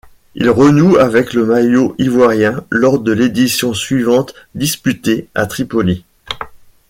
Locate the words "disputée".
4.55-5.29